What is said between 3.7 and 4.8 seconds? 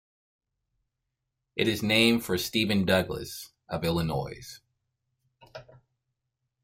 Illinois.